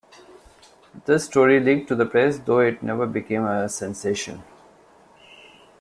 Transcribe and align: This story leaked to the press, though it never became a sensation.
This 1.05 1.25
story 1.25 1.59
leaked 1.59 1.87
to 1.89 1.95
the 1.95 2.07
press, 2.07 2.39
though 2.39 2.57
it 2.57 2.81
never 2.81 3.05
became 3.05 3.45
a 3.45 3.69
sensation. 3.69 4.41